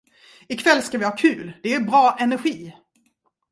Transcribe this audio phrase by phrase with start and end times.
[0.47, 2.73] Ikväll ska vi ha kul, det är bra energi!